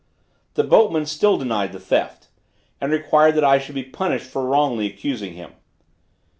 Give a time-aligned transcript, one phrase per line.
[0.55, 2.27] The boatman still denied the theft,
[2.81, 5.51] and required that I should be punished for wrongly accusing him.